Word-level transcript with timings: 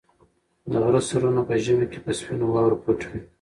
د 0.71 0.71
غره 0.83 1.01
سرونه 1.09 1.41
په 1.47 1.53
ژمي 1.63 1.87
کې 1.91 1.99
په 2.05 2.11
سپینو 2.17 2.45
واورو 2.53 2.81
پټ 2.83 2.99
وي. 3.09 3.19